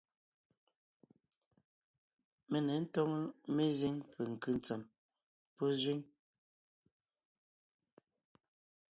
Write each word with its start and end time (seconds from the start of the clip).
Mé 2.49 2.59
ně 2.67 2.75
ńtóŋ 2.83 3.09
mezíŋ 3.55 3.95
penkʉ́ 4.13 4.53
ntsèm 4.57 4.81
pɔ́ 5.55 5.69
zẅíŋ. 5.79 5.99